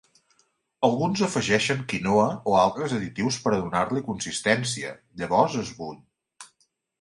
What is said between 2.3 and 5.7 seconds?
o altres additius per a donar-li consistència, llavors